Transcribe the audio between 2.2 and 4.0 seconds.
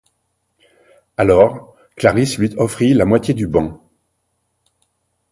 lui offrit la moitié du banc.